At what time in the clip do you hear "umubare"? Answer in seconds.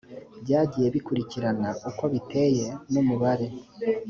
3.01-3.47